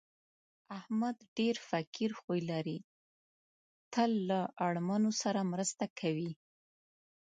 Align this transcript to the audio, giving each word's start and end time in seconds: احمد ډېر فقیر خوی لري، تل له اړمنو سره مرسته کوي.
احمد 0.79 1.17
ډېر 1.37 1.55
فقیر 1.69 2.11
خوی 2.19 2.39
لري، 2.51 2.77
تل 3.93 4.11
له 4.29 4.39
اړمنو 4.67 5.11
سره 5.21 5.49
مرسته 5.51 5.85
کوي. 5.99 6.31